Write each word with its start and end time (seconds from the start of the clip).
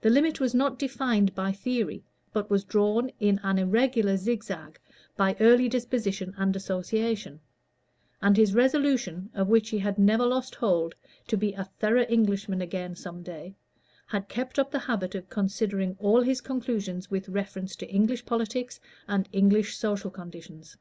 The 0.00 0.08
limit 0.08 0.40
was 0.40 0.54
not 0.54 0.78
defined 0.78 1.34
by 1.34 1.52
theory, 1.52 2.02
but 2.32 2.48
was 2.48 2.64
drawn 2.64 3.10
in 3.20 3.38
an 3.42 3.58
irregular 3.58 4.16
zigzag 4.16 4.78
by 5.18 5.36
early 5.38 5.68
disposition 5.68 6.32
and 6.38 6.56
association; 6.56 7.40
and 8.22 8.38
his 8.38 8.54
resolution, 8.54 9.28
of 9.34 9.48
which 9.48 9.68
he 9.68 9.78
had 9.80 9.98
never 9.98 10.24
lost 10.24 10.54
hold, 10.54 10.94
to 11.26 11.36
be 11.36 11.52
a 11.52 11.64
thorough 11.78 12.06
Englishman 12.06 12.62
again 12.62 12.96
some 12.96 13.22
day, 13.22 13.54
had 14.06 14.30
kept 14.30 14.58
up 14.58 14.70
the 14.70 14.78
habit 14.78 15.14
of 15.14 15.28
considering 15.28 15.94
all 16.00 16.22
his 16.22 16.40
conclusions 16.40 17.10
with 17.10 17.28
reference 17.28 17.76
to 17.76 17.90
English 17.92 18.24
politics 18.24 18.80
and 19.06 19.28
English 19.30 19.76
social 19.76 20.10
conditions. 20.10 20.78